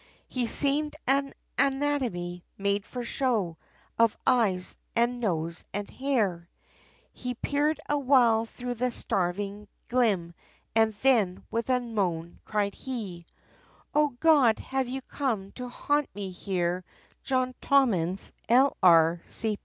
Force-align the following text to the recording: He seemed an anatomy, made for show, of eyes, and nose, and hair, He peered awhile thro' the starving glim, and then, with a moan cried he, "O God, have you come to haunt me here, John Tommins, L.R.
He 0.27 0.47
seemed 0.47 0.95
an 1.05 1.31
anatomy, 1.59 2.43
made 2.57 2.87
for 2.87 3.03
show, 3.03 3.59
of 3.99 4.17
eyes, 4.25 4.75
and 4.95 5.19
nose, 5.19 5.63
and 5.75 5.87
hair, 5.91 6.49
He 7.13 7.35
peered 7.35 7.79
awhile 7.87 8.47
thro' 8.47 8.73
the 8.73 8.89
starving 8.89 9.67
glim, 9.89 10.33
and 10.75 10.95
then, 11.03 11.43
with 11.51 11.69
a 11.69 11.79
moan 11.79 12.39
cried 12.45 12.73
he, 12.73 13.27
"O 13.93 14.09
God, 14.19 14.57
have 14.57 14.87
you 14.87 15.03
come 15.03 15.51
to 15.51 15.69
haunt 15.69 16.09
me 16.15 16.31
here, 16.31 16.83
John 17.21 17.53
Tommins, 17.61 18.31
L.R. 18.49 19.21